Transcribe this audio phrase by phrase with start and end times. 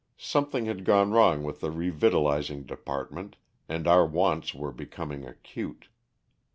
[0.17, 3.35] Something had gone wrong with the revictualing department
[3.69, 5.89] and our wants were becoming acute.